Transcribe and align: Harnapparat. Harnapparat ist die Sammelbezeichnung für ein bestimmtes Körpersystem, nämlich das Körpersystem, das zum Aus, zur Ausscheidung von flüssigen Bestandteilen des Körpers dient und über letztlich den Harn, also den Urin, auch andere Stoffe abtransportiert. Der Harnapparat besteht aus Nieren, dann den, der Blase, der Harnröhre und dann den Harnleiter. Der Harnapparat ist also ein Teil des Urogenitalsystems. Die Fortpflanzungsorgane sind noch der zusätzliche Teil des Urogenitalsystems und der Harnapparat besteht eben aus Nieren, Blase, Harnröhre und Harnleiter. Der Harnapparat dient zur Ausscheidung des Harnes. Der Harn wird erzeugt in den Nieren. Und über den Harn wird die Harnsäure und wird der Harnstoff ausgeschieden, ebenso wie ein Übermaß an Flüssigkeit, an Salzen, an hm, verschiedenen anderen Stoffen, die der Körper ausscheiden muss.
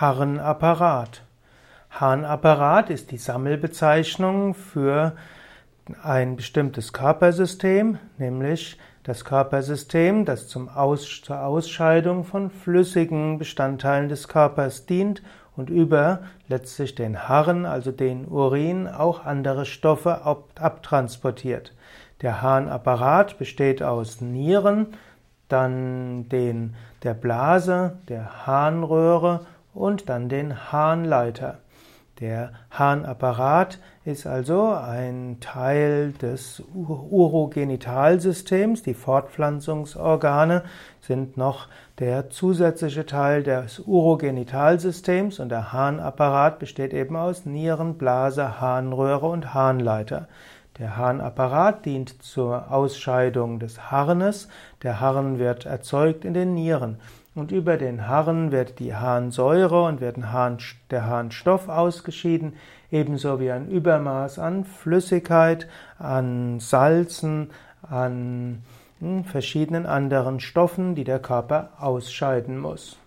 Harnapparat. 0.00 1.20
Harnapparat 1.90 2.88
ist 2.88 3.10
die 3.10 3.18
Sammelbezeichnung 3.18 4.54
für 4.54 5.12
ein 6.02 6.36
bestimmtes 6.36 6.94
Körpersystem, 6.94 7.98
nämlich 8.16 8.78
das 9.02 9.26
Körpersystem, 9.26 10.24
das 10.24 10.48
zum 10.48 10.70
Aus, 10.70 11.20
zur 11.22 11.44
Ausscheidung 11.44 12.24
von 12.24 12.48
flüssigen 12.48 13.36
Bestandteilen 13.38 14.08
des 14.08 14.26
Körpers 14.26 14.86
dient 14.86 15.22
und 15.54 15.68
über 15.68 16.20
letztlich 16.48 16.94
den 16.94 17.28
Harn, 17.28 17.66
also 17.66 17.92
den 17.92 18.26
Urin, 18.26 18.88
auch 18.88 19.26
andere 19.26 19.66
Stoffe 19.66 20.22
abtransportiert. 20.24 21.74
Der 22.22 22.40
Harnapparat 22.40 23.36
besteht 23.36 23.82
aus 23.82 24.22
Nieren, 24.22 24.94
dann 25.48 26.26
den, 26.30 26.74
der 27.02 27.12
Blase, 27.12 27.98
der 28.08 28.46
Harnröhre 28.46 29.44
und 29.74 30.08
dann 30.08 30.28
den 30.28 30.72
Harnleiter. 30.72 31.58
Der 32.20 32.52
Harnapparat 32.70 33.78
ist 34.04 34.26
also 34.26 34.72
ein 34.72 35.38
Teil 35.40 36.12
des 36.12 36.62
Urogenitalsystems. 36.74 38.82
Die 38.82 38.92
Fortpflanzungsorgane 38.92 40.64
sind 41.00 41.38
noch 41.38 41.68
der 41.98 42.28
zusätzliche 42.28 43.06
Teil 43.06 43.42
des 43.42 43.78
Urogenitalsystems 43.78 45.40
und 45.40 45.48
der 45.48 45.72
Harnapparat 45.72 46.58
besteht 46.58 46.92
eben 46.92 47.16
aus 47.16 47.46
Nieren, 47.46 47.96
Blase, 47.96 48.60
Harnröhre 48.60 49.28
und 49.28 49.54
Harnleiter. 49.54 50.28
Der 50.78 50.98
Harnapparat 50.98 51.86
dient 51.86 52.22
zur 52.22 52.70
Ausscheidung 52.70 53.58
des 53.60 53.90
Harnes. 53.90 54.48
Der 54.82 55.00
Harn 55.00 55.38
wird 55.38 55.64
erzeugt 55.66 56.24
in 56.24 56.32
den 56.34 56.54
Nieren. 56.54 56.98
Und 57.40 57.52
über 57.52 57.78
den 57.78 58.06
Harn 58.06 58.52
wird 58.52 58.80
die 58.80 58.94
Harnsäure 58.94 59.84
und 59.84 60.02
wird 60.02 60.18
der 60.18 61.06
Harnstoff 61.06 61.70
ausgeschieden, 61.70 62.52
ebenso 62.90 63.40
wie 63.40 63.50
ein 63.50 63.70
Übermaß 63.70 64.38
an 64.38 64.66
Flüssigkeit, 64.66 65.66
an 65.98 66.60
Salzen, 66.60 67.50
an 67.80 68.60
hm, 68.98 69.24
verschiedenen 69.24 69.86
anderen 69.86 70.40
Stoffen, 70.40 70.94
die 70.94 71.04
der 71.04 71.18
Körper 71.18 71.70
ausscheiden 71.78 72.58
muss. 72.58 72.98